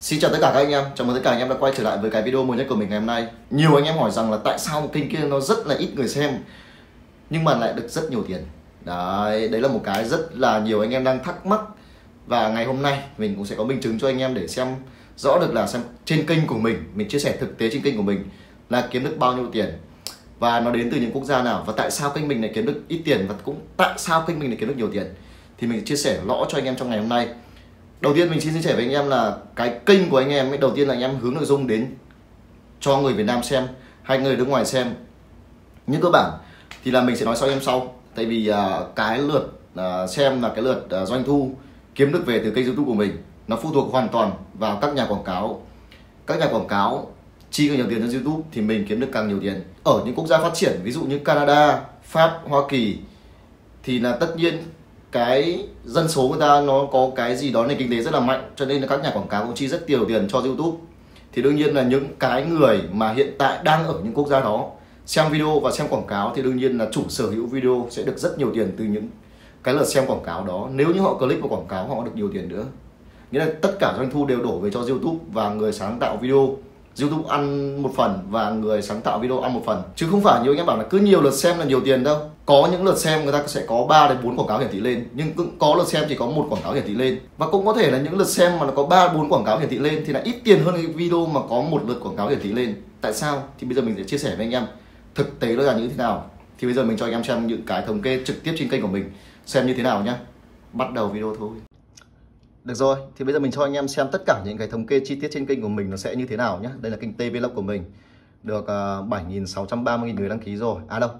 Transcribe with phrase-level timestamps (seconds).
[0.00, 1.72] Xin chào tất cả các anh em, chào mừng tất cả anh em đã quay
[1.76, 3.26] trở lại với cái video mới nhất của mình ngày hôm nay.
[3.50, 5.88] Nhiều anh em hỏi rằng là tại sao một kênh kia nó rất là ít
[5.94, 6.38] người xem
[7.30, 8.44] Nhưng mà lại được rất nhiều tiền.
[8.84, 11.60] Đấy, đấy là một cái rất là nhiều anh em đang thắc mắc.
[12.26, 14.68] Và ngày hôm nay mình cũng sẽ có minh chứng cho anh em để xem
[15.16, 17.96] rõ được là xem trên kênh của mình Mình chia sẻ thực tế trên kênh
[17.96, 18.24] của mình
[18.70, 19.78] là kiếm được bao nhiêu tiền.
[20.38, 22.66] Và nó đến từ những quốc gia nào Và tại sao kênh mình lại kiếm
[22.66, 25.14] được ít tiền Và cũng tại sao kênh mình lại kiếm được nhiều tiền.
[25.58, 27.28] Thì mình chia sẻ rõ cho anh em trong ngày hôm nay
[28.00, 30.50] đầu tiên mình xin chia sẻ với anh em là cái kênh của anh em
[30.50, 31.94] ấy đầu tiên là anh em hướng nội dung đến
[32.80, 33.66] cho người Việt Nam xem
[34.02, 34.94] hay người nước ngoài xem.
[35.86, 36.30] Những cơ bản
[36.84, 37.94] thì là mình sẽ nói sau em sau.
[38.14, 41.50] Tại vì uh, cái lượt uh, xem là cái lượt uh, doanh thu
[41.94, 43.16] kiếm được về từ kênh youtube của mình
[43.48, 45.62] nó phụ thuộc hoàn toàn vào các nhà quảng cáo.
[46.26, 47.12] Các nhà quảng cáo
[47.50, 49.62] chi càng nhiều tiền cho youtube thì mình kiếm được càng nhiều tiền.
[49.84, 52.98] Ở những quốc gia phát triển ví dụ như canada pháp hoa kỳ
[53.82, 54.62] thì là tất nhiên
[55.16, 58.20] cái dân số người ta nó có cái gì đó nền kinh tế rất là
[58.20, 60.78] mạnh, cho nên là các nhà quảng cáo cũng chi rất nhiều tiền cho YouTube.
[61.32, 64.40] Thì đương nhiên là những cái người mà hiện tại đang ở những quốc gia
[64.40, 64.70] đó
[65.06, 68.02] xem video và xem quảng cáo thì đương nhiên là chủ sở hữu video sẽ
[68.02, 69.08] được rất nhiều tiền từ những
[69.62, 70.68] cái lượt xem quảng cáo đó.
[70.72, 72.64] Nếu như họ click vào quảng cáo, họ được nhiều tiền nữa.
[73.30, 76.16] Nghĩa là tất cả doanh thu đều đổ về cho YouTube và người sáng tạo
[76.16, 76.56] video.
[77.00, 79.82] YouTube ăn một phần và người sáng tạo video ăn một phần.
[79.96, 82.04] Chứ không phải như anh em bảo là cứ nhiều lượt xem là nhiều tiền
[82.04, 82.18] đâu.
[82.46, 84.80] Có những lượt xem người ta sẽ có 3 đến 4 quảng cáo hiển thị
[84.80, 87.20] lên, nhưng cũng có lượt xem chỉ có một quảng cáo hiển thị lên.
[87.38, 89.58] Và cũng có thể là những lượt xem mà nó có 3 4 quảng cáo
[89.58, 92.16] hiển thị lên thì là ít tiền hơn cái video mà có một lượt quảng
[92.16, 92.74] cáo hiển thị lên.
[93.00, 93.42] Tại sao?
[93.58, 94.66] Thì bây giờ mình sẽ chia sẻ với anh em
[95.14, 96.30] thực tế nó là như thế nào.
[96.58, 98.68] Thì bây giờ mình cho anh em xem những cái thống kê trực tiếp trên
[98.68, 99.10] kênh của mình,
[99.46, 100.18] xem như thế nào nhá.
[100.72, 101.50] Bắt đầu video thôi
[102.66, 104.86] được rồi, thì bây giờ mình cho anh em xem tất cả những cái thống
[104.86, 106.68] kê chi tiết trên kênh của mình nó sẽ như thế nào nhé.
[106.80, 107.84] Đây là kênh T Vlog của mình.
[108.42, 110.80] Được à, uh, 7.630 người đăng ký rồi.
[110.88, 111.10] À đâu,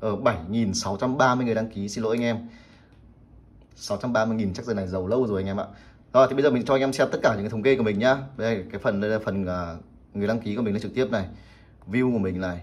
[0.00, 2.36] ở uh, 7.630 người đăng ký, xin lỗi anh em.
[3.76, 5.66] 630.000 chắc giờ này giàu lâu rồi anh em ạ.
[6.12, 7.76] Rồi thì bây giờ mình cho anh em xem tất cả những cái thống kê
[7.76, 8.16] của mình nhá.
[8.36, 11.06] Đây, cái phần đây là phần uh, người đăng ký của mình lên trực tiếp
[11.10, 11.26] này.
[11.90, 12.60] View của mình này.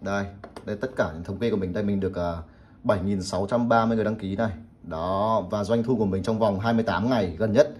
[0.00, 0.24] Đây,
[0.64, 2.44] đây tất cả những thống kê của mình đây mình được à, uh,
[2.84, 4.50] 7.630 người đăng ký này
[4.82, 7.70] đó và doanh thu của mình trong vòng 28 ngày gần nhất.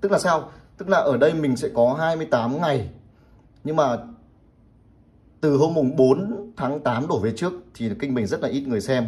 [0.00, 0.50] Tức là sao?
[0.78, 2.88] Tức là ở đây mình sẽ có 28 ngày.
[3.64, 3.96] Nhưng mà
[5.40, 8.60] từ hôm mùng 4 tháng 8 đổ về trước thì kênh mình rất là ít
[8.60, 9.06] người xem.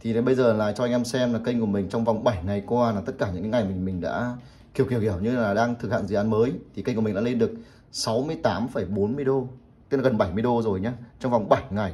[0.00, 2.24] Thì đến bây giờ là cho anh em xem là kênh của mình trong vòng
[2.24, 4.36] 7 ngày qua là tất cả những ngày mình mình đã
[4.74, 6.52] kiểu kiểu kiểu như là đang thực hiện dự án mới.
[6.74, 7.50] Thì kênh của mình đã lên được
[7.92, 9.48] 68,40 đô
[9.88, 11.92] tức là gần 70 đô rồi nhá trong vòng 7 ngày.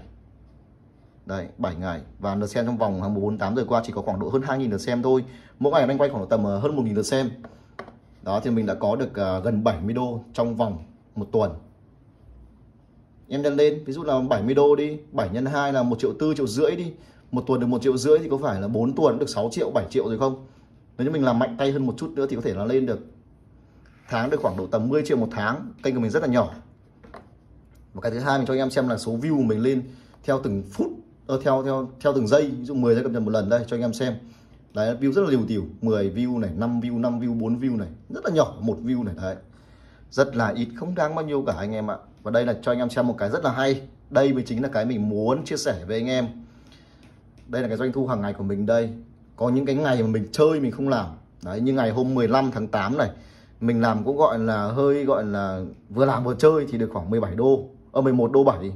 [1.26, 4.28] Đấy, 7 ngày và lượt xem trong vòng 48 giờ qua chỉ có khoảng độ
[4.28, 5.24] hơn 2.000 lượt xem thôi.
[5.58, 7.30] Mỗi ngày anh quay khoảng tầm ờ, hơn 1.000 lượt xem.
[8.22, 11.50] Đó thì mình đã có được uh, gần 70 đô trong vòng một tuần.
[13.28, 16.12] Em nhân lên, ví dụ là 70 đô đi, 7 nhân 2 là 1 triệu
[16.18, 16.92] tư triệu rưỡi đi.
[17.30, 19.70] Một tuần được 1 triệu rưỡi thì có phải là 4 tuần được 6 triệu,
[19.70, 20.46] 7 triệu rồi không?
[20.98, 22.86] Nếu như mình làm mạnh tay hơn một chút nữa thì có thể là lên
[22.86, 23.00] được
[24.08, 25.72] tháng được khoảng độ tầm 10 triệu một tháng.
[25.82, 26.54] Kênh của mình rất là nhỏ.
[27.94, 29.82] Và cái thứ hai mình cho anh em xem là số view của mình lên
[30.22, 33.22] theo từng phút Ờ, theo theo theo từng giây, ví dụ 10 giây cập nhật
[33.22, 34.14] một lần đây, cho anh em xem.
[34.74, 37.78] Đấy, view rất là liều tiểu 10 view này 5 view 5 view 4 view
[37.78, 39.36] này, rất là nhỏ, một view này, đấy.
[40.10, 41.96] Rất là ít, không đáng bao nhiêu cả anh em ạ.
[42.22, 43.80] Và đây là cho anh em xem một cái rất là hay.
[44.10, 46.26] Đây mới chính là cái mình muốn chia sẻ với anh em.
[47.48, 48.91] Đây là cái doanh thu hàng ngày của mình đây.
[49.36, 51.06] Có những cái ngày mà mình chơi mình không làm.
[51.44, 53.10] Đấy, như ngày hôm 15 tháng 8 này,
[53.60, 55.60] mình làm cũng gọi là hơi gọi là
[55.91, 57.68] vừa làm vừa chơi thì được khoảng 17 đô.
[57.92, 58.72] Ờ, Ở 11 đô 7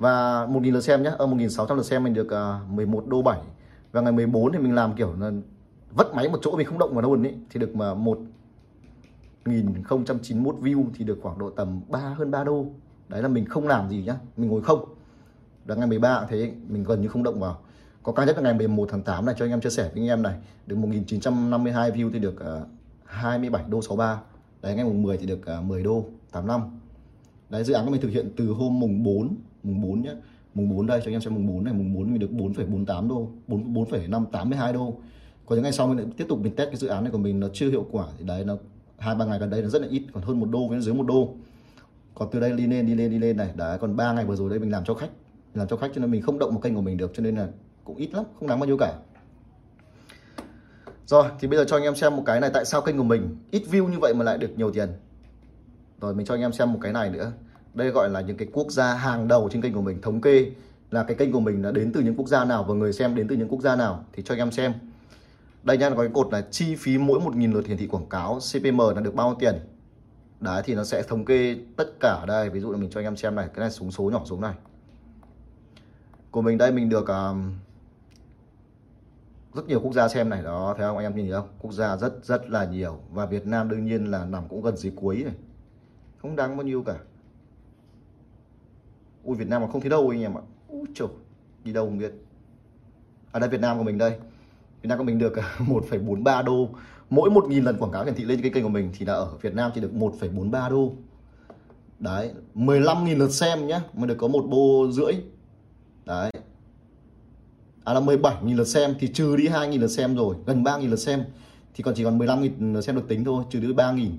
[0.00, 3.22] và 1.000 lượt xem nhé ở 1.600 lượt xem mình được ờ, uh, 11 đô
[3.22, 3.40] 7
[3.92, 5.30] và ngày 14 thì mình làm kiểu là
[5.90, 7.34] vất máy một chỗ mình không động vào đâu ấy.
[7.50, 12.66] Thì được mà 1091 view thì được khoảng độ tầm 3 hơn 3 đô.
[13.08, 14.16] Đấy là mình không làm gì nhá.
[14.36, 14.84] Mình ngồi không.
[15.66, 17.58] Là ngày 13 thế mình gần như không động vào.
[18.02, 20.02] Có cao nhất là ngày 11 tháng 8 này cho anh em chia sẻ với
[20.02, 20.34] anh em này.
[20.66, 22.68] Được 1952 view thì được ờ, uh,
[23.04, 24.20] 27 đô 63
[24.62, 26.80] đấy ngày mùng 10 thì được ờ, uh, 10 đô 85
[27.50, 30.14] đấy dự án của mình thực hiện từ hôm mùng 4 mùng 4 nhé
[30.54, 31.74] mùng 4 đây cho anh em xem mùng 4 này.
[31.74, 34.94] Mùng 4 mình được 4,48 đô 4 4,582 đô.
[35.46, 37.18] Còn những ngày sau mình lại tiếp tục mình test cái dự án này của
[37.18, 38.06] mình nó chưa hiệu quả.
[38.18, 38.56] Thì đấy nó
[38.98, 40.94] hai ba ngày gần đây nó rất là ít còn hơn một đô với dưới
[40.94, 41.34] một đô.
[42.14, 43.50] Còn từ đây đi lên đi lên đi lên này.
[43.54, 45.10] Đấy còn ba ngày vừa rồi đây mình làm cho khách.
[45.54, 47.36] Làm cho khách cho nên mình không động một kênh của mình được cho nên
[47.36, 47.48] là
[47.84, 48.94] cũng ít lắm không đáng bao nhiêu cả.
[51.06, 53.02] Rồi thì bây giờ cho anh em xem một cái này tại sao kênh của
[53.04, 54.88] mình ít view như vậy mà lại được nhiều tiền.
[56.00, 57.32] Rồi mình cho anh em xem một cái này nữa
[57.74, 60.50] đây gọi là những cái quốc gia hàng đầu trên kênh của mình thống kê
[60.90, 63.14] là cái kênh của mình là đến từ những quốc gia nào và người xem
[63.14, 64.72] đến từ những quốc gia nào thì cho anh em xem.
[65.62, 68.38] Đây nha có cái cột là chi phí mỗi 1.000 lượt hiển thị quảng cáo
[68.38, 69.54] CPM là được bao nhiêu tiền?
[70.40, 72.50] Đấy thì nó sẽ thống kê tất cả đây.
[72.50, 74.40] Ví dụ là mình cho anh em xem này cái này xuống số nhỏ xuống
[74.40, 74.54] này.
[76.30, 77.52] Của mình đây mình được um,
[79.54, 80.42] rất nhiều quốc gia xem này.
[80.42, 80.96] Đó thấy không?
[80.96, 81.48] Anh em nhìn thấy không?
[81.58, 83.00] Quốc gia rất rất là nhiều.
[83.10, 85.34] Và Việt Nam đương nhiên là nằm cũng gần dưới cuối này.
[86.22, 86.94] Không đáng bao nhiêu cả
[89.24, 90.42] ui Việt Nam mà không thấy đâu anh em ạ.
[90.68, 91.08] Ui trời
[91.64, 92.12] đi đâu không biết.
[93.32, 94.10] Ở đây Việt Nam của mình đây.
[94.82, 96.68] Việt Nam của mình được ờ, 1,43 đô.
[97.10, 99.36] Mỗi 1.000 lần quảng cáo hiển thị lên cái kênh của mình thì là ở
[99.42, 100.92] Việt Nam chỉ được 1,43 đô.
[101.98, 105.12] Đấy 15.000 lượt xem nhé mới được có một bô rưỡi.
[106.06, 106.30] Đấy.
[107.84, 110.96] À là 17.000 lượt xem thì trừ đi 2.000 lượt xem rồi gần 3.000 lượt
[110.96, 111.24] xem.
[111.74, 114.10] Thì còn chỉ còn 15.000 lượt xem được tính thôi trừ đi 3.000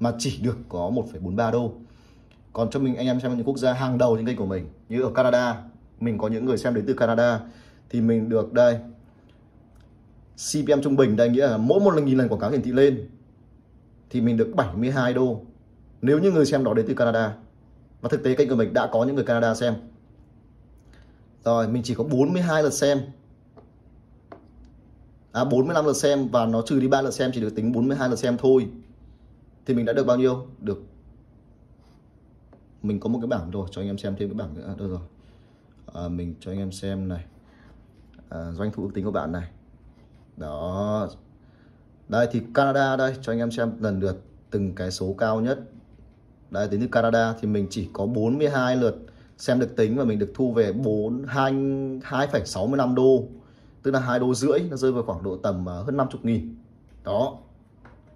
[0.00, 1.72] mà chỉ được có 1,43 đô
[2.52, 4.68] còn cho mình, anh em xem những quốc gia hàng đầu trên kênh của mình,
[4.88, 5.62] như ở Canada,
[6.00, 7.40] mình có những người xem đến từ Canada,
[7.90, 8.78] thì mình được đây.
[10.36, 12.72] CPM trung bình đây nghĩa là mỗi một lần nghìn lần quảng cáo hiển thị
[12.72, 13.08] lên,
[14.10, 15.40] thì mình được 72 đô.
[16.02, 17.34] Nếu như người xem đó đến từ Canada,
[18.00, 19.74] và thực tế kênh của mình đã có những người Canada xem.
[21.44, 23.00] Rồi, mình chỉ có 42 lượt xem.
[25.32, 28.08] À 45 lượt xem và nó trừ đi 3 lượt xem chỉ được tính 42
[28.08, 28.68] lượt xem thôi.
[29.66, 30.46] Thì mình đã được bao nhiêu?
[30.58, 30.82] Được
[32.82, 34.74] mình có một cái bảng rồi cho anh em xem thêm cái bảng nữa.
[34.78, 35.00] Được rồi.
[35.94, 37.24] À, mình cho anh em xem này.
[38.28, 39.48] À, doanh thu ước tính của bạn này.
[40.36, 41.08] Đó.
[42.08, 45.58] Đây thì Canada đây cho anh em xem lần lượt từng cái số cao nhất.
[46.50, 48.96] Đây tính từ Canada thì mình chỉ có 42 lượt
[49.38, 53.24] xem được tính và mình được thu về 4 2 2,65 đô.
[53.82, 56.56] Tức là hai đô rưỡi nó rơi vào khoảng độ tầm à, hơn 50 nghìn.
[57.04, 57.38] Đó.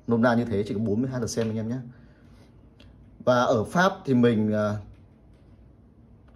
[0.07, 1.79] Nôm na như thế chỉ có 42 lượt xem anh em nhé
[3.25, 4.77] và ở Pháp thì mình à,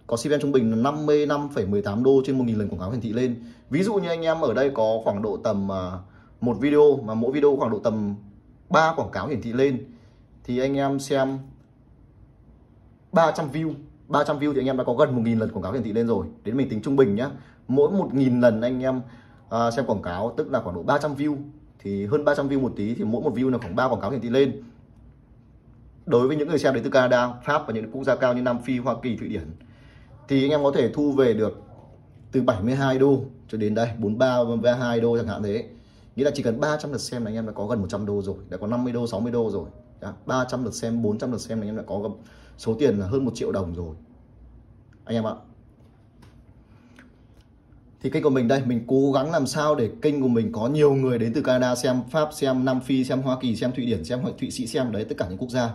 [0.07, 3.43] có CPM trung bình là 55,18 đô trên 1.000 lần quảng cáo hiển thị lên.
[3.69, 5.91] Ví dụ như anh em ở đây có khoảng độ tầm à,
[6.41, 8.15] một video mà mỗi video khoảng độ tầm
[8.69, 9.85] 3 quảng cáo hiển thị lên
[10.43, 11.37] thì anh em xem
[13.11, 13.73] 300 view.
[14.07, 16.07] 300 view thì anh em đã có gần 1.000 lần quảng cáo hiển thị lên
[16.07, 16.25] rồi.
[16.43, 17.29] Đến mình tính trung bình nhá.
[17.67, 18.97] Mỗi 1.000 lần anh em
[19.47, 21.35] uh, xem quảng cáo tức là khoảng độ 300 view
[21.79, 24.11] thì hơn 300 view một tí thì mỗi một view là khoảng 3 quảng cáo
[24.11, 24.63] hiển thị lên
[26.09, 28.41] đối với những người xem đến từ Canada, Pháp và những quốc gia cao như
[28.41, 29.51] Nam Phi, Hoa Kỳ, Thụy Điển
[30.29, 31.61] thì anh em có thể thu về được
[32.31, 35.65] từ 72 đô cho đến đây 43 42 đô chẳng hạn thế.
[36.15, 38.21] Nghĩa là chỉ cần 300 lượt xem là anh em đã có gần 100 đô
[38.21, 39.65] rồi đã có 50 đô 60 đô rồi.
[40.01, 42.09] Dạ, đã, 300 lượt xem 400 lượt xem là anh em đã có
[42.57, 43.95] số tiền là hơn một triệu đồng rồi.
[45.05, 45.33] Anh em ạ.
[48.01, 50.67] Thì kênh của mình đây mình cố gắng làm sao để kênh của mình có
[50.67, 53.85] nhiều người đến từ Canada xem Pháp xem Nam Phi xem Hoa Kỳ xem Thụy
[53.85, 55.71] Điển xem Thụy Sĩ xem đấy tất cả những quốc gia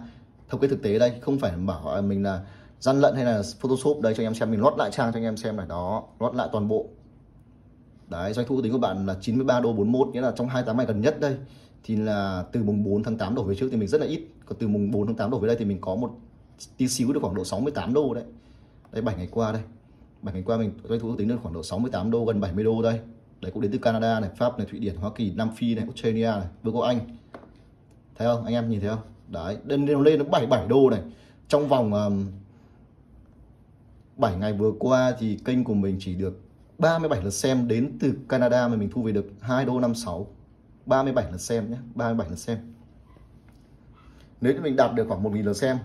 [0.48, 2.40] thống kê thực tế đây, không phải bảo à, mình là
[2.80, 4.00] gian lận hay là photoshop.
[4.00, 5.66] Đây, cho anh em xem, mình lót lại trang cho anh em xem này.
[5.68, 6.86] Đó, lót lại toàn bộ.
[8.08, 10.86] Đấy, doanh thu tính của bạn là 93 đô 41 nghĩa là trong 28 ngày
[10.86, 11.36] gần nhất đây,
[11.84, 14.26] thì là từ mùng 4 tháng 8 đổ về trước thì mình rất là ít.
[14.46, 16.10] Còn từ mùng 4 tháng 8 đổ về đây thì mình có một
[16.76, 18.24] tí xíu được khoảng độ 68 đô đấy.
[18.92, 19.62] Đấy 7 ngày qua đây.
[20.22, 22.82] 7 ngày qua mình, doanh thu tính được khoảng độ 68 đô, gần 70 đô
[22.82, 23.00] đây.
[23.40, 25.84] Đấy, cũng đến từ Canada này, Pháp này, Thụy Điển, Hoa Kỳ, Nam Phi này,
[25.84, 26.98] Australia này Vương quốc Anh.
[28.14, 28.44] Thấy không?
[28.44, 29.13] Anh em nhìn thấy không?
[29.28, 31.00] Đấy lên lên nó 77 đô này.
[31.48, 32.26] Trong vòng um,
[34.16, 36.40] 7 ngày vừa qua thì kênh của mình chỉ được
[36.78, 40.26] 37 lượt xem đến từ Canada mà mình thu về được 2 đô 56
[40.86, 42.58] 37 lượt xem nhé 37 lượt xem.
[44.40, 45.78] Nếu như mình đạt được khoảng 1.000 lượt xem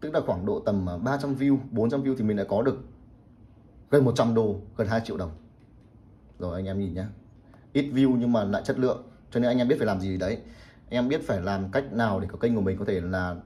[0.00, 2.78] tức là khoảng độ tầm à, 300 view 400 view thì mình đã có được
[3.90, 5.30] gần 100 đô gần 2 triệu đồng.
[6.38, 7.04] Rồi anh em nhìn nhé
[7.72, 10.16] ít view nhưng mà lại chất lượng cho nên anh em biết phải làm gì
[10.16, 10.38] đấy
[10.90, 13.36] em biết phải làm cách nào để có kênh của mình có thể là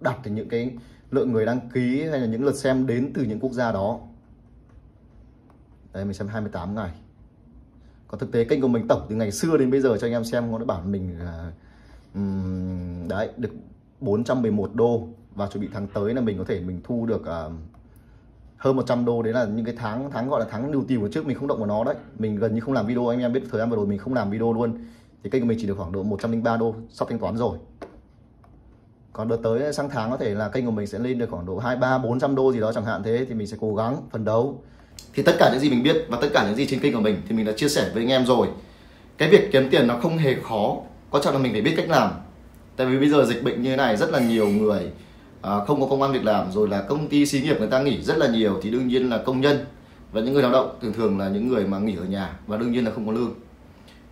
[0.00, 0.70] đạt được những cái
[1.10, 4.00] lượng người đăng ký hay là những lượt xem đến từ những quốc gia đó?
[5.92, 6.90] Đây mình xem 28 ngày.
[8.08, 10.12] Còn thực tế kênh của mình tổng từ ngày xưa đến bây giờ cho anh
[10.12, 11.52] em xem nó đã bảo mình là
[12.14, 13.50] um, đấy được
[14.00, 17.52] 411 đô và chuẩn bị tháng tới là mình có thể mình thu được uh,
[18.56, 19.22] hơn 100 đô.
[19.22, 21.48] Đấy là những cái tháng tháng gọi là tháng điều tiêu của trước mình không
[21.48, 21.94] động vào nó đấy.
[22.18, 24.14] Mình gần như không làm video anh em biết thời gian vừa rồi mình không
[24.14, 24.78] làm video luôn
[25.26, 27.58] thì kênh của mình chỉ được khoảng độ 103 đô sau thanh toán rồi.
[29.12, 31.46] Còn đợt tới sang tháng có thể là kênh của mình sẽ lên được khoảng
[31.46, 33.74] độ hai ba bốn trăm đô gì đó chẳng hạn thế thì mình sẽ cố
[33.74, 34.62] gắng phấn đấu.
[35.14, 37.00] Thì tất cả những gì mình biết và tất cả những gì trên kênh của
[37.00, 38.48] mình thì mình đã chia sẻ với anh em rồi.
[39.18, 40.76] Cái việc kiếm tiền nó không hề khó
[41.10, 42.10] quan trọng là mình phải biết cách làm.
[42.76, 44.90] Tại vì bây giờ dịch bệnh như thế này rất là nhiều người
[45.42, 47.82] à, không có công an việc làm rồi là công ty xí nghiệp người ta
[47.82, 49.64] nghỉ rất là nhiều thì đương nhiên là công nhân
[50.12, 52.56] và những người lao động thường thường là những người mà nghỉ ở nhà và
[52.56, 53.34] đương nhiên là không có lương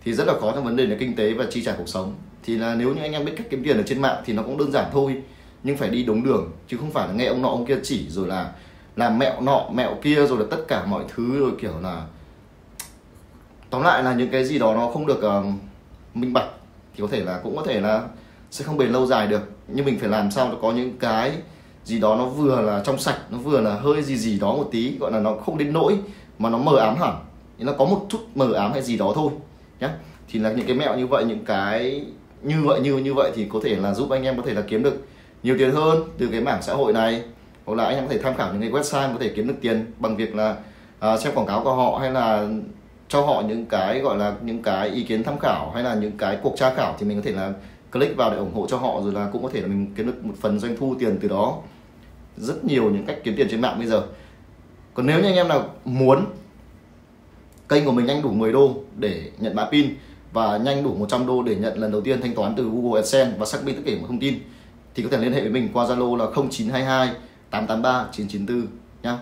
[0.05, 2.15] thì rất là khó trong vấn đề là kinh tế và chi trả cuộc sống.
[2.43, 4.43] Thì là nếu như anh em biết cách kiếm tiền ở trên mạng thì nó
[4.43, 5.23] cũng đơn giản thôi
[5.63, 8.09] nhưng phải đi đúng đường chứ không phải là nghe ông nọ ông kia chỉ
[8.09, 8.53] rồi là
[8.97, 12.07] làm mẹo nọ mẹo kia rồi là tất cả mọi thứ rồi kiểu là
[13.71, 15.45] tóm lại là những cái gì đó nó không được uh,
[16.15, 16.49] minh bạch
[16.95, 18.03] thì có thể là cũng có thể là
[18.51, 19.51] sẽ không bền lâu dài được.
[19.69, 21.33] Nhưng mình phải làm sao nó có những cái
[21.85, 24.69] gì đó nó vừa là trong sạch nó vừa là hơi gì gì đó một
[24.73, 25.99] tí gọi là nó không đến nỗi
[26.39, 27.25] mà nó mờ ám hẳn.
[27.59, 29.31] Nó có một chút mờ ám hay gì đó thôi
[29.87, 29.93] nhé
[30.29, 32.05] thì là những cái mẹo như vậy những cái
[32.43, 34.63] như vậy như như vậy thì có thể là giúp anh em có thể là
[34.63, 35.07] kiếm được
[35.43, 37.23] nhiều tiền hơn từ cái mảng xã hội này.
[37.65, 39.55] Hoặc là anh em có thể tham khảo những cái website có thể kiếm được
[39.61, 40.57] tiền bằng việc là
[41.13, 42.49] uh, xem quảng cáo của họ hay là
[43.09, 46.19] cho họ những cái gọi là những cái ý kiến tham khảo hay là những
[46.19, 47.53] cái cuộc tra khảo thì mình có thể là
[47.93, 50.07] click vào để ủng hộ cho họ rồi là cũng có thể là mình kiếm
[50.07, 51.59] được một phần doanh thu tiền từ đó.
[52.37, 54.03] Rất nhiều những cách kiếm tiền trên mạng bây giờ.
[54.95, 56.25] Còn nếu như anh em nào muốn
[57.69, 59.95] kênh của mình nhanh đủ 10 đô để nhận mã pin
[60.33, 63.39] và nhanh đủ 100 đô để nhận lần đầu tiên thanh toán từ Google AdSense
[63.39, 64.39] và xác minh tất cả mọi thông tin
[64.95, 67.11] thì có thể liên hệ với mình qua Zalo là 0922
[67.51, 68.67] 883 994
[69.03, 69.19] nhá.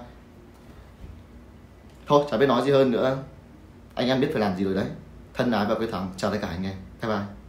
[2.06, 3.18] Thôi, chả biết nói gì hơn nữa.
[3.94, 4.86] Anh em biết phải làm gì rồi đấy.
[5.34, 6.12] Thân ái và quyết thắng.
[6.16, 6.74] Chào tất cả anh em.
[7.02, 7.41] Bye bye.